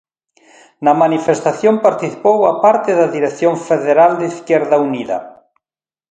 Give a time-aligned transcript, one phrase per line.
[0.85, 5.17] Na manifestación participou boa parte da dirección federal de Izquierda Unida.